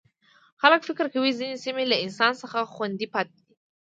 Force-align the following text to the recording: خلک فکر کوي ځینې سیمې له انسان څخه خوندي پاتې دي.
خلک 0.61 0.81
فکر 0.89 1.05
کوي 1.13 1.31
ځینې 1.39 1.55
سیمې 1.63 1.83
له 1.91 1.97
انسان 2.05 2.31
څخه 2.41 2.59
خوندي 2.73 3.07
پاتې 3.13 3.39
دي. 3.45 3.53